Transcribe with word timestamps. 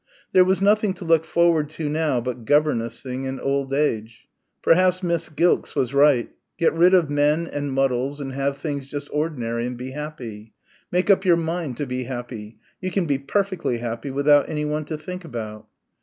There 0.31 0.43
was 0.43 0.63
nothing 0.63 0.95
to 0.95 1.05
look 1.05 1.23
forward 1.25 1.69
to 1.77 1.87
now 1.87 2.19
but 2.19 2.43
governessing 2.43 3.27
and 3.27 3.39
old 3.39 3.71
age. 3.71 4.27
Perhaps 4.63 5.03
Miss 5.03 5.29
Gilkes 5.29 5.75
was 5.75 5.93
right.... 5.93 6.31
Get 6.57 6.73
rid 6.73 6.95
of 6.95 7.11
men 7.11 7.45
and 7.45 7.71
muddles 7.71 8.19
and 8.19 8.33
have 8.33 8.57
things 8.57 8.87
just 8.87 9.09
ordinary 9.13 9.67
and 9.67 9.77
be 9.77 9.91
happy. 9.91 10.53
"Make 10.91 11.11
up 11.11 11.23
your 11.23 11.37
mind 11.37 11.77
to 11.77 11.85
be 11.85 12.05
happy. 12.05 12.57
You 12.81 12.89
can 12.89 13.05
be 13.05 13.19
perfectly 13.19 13.77
happy 13.77 14.09
without 14.09 14.49
anyone 14.49 14.85
to 14.85 14.97
think 14.97 15.23
about...." 15.23 15.67